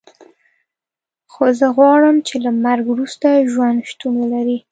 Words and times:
خو 1.31 1.45
زه 1.59 1.67
غواړم 1.77 2.15
چې 2.27 2.35
له 2.43 2.51
مرګ 2.63 2.85
وروسته 2.89 3.27
ژوند 3.51 3.79
شتون 3.89 4.13
ولري 4.19 4.57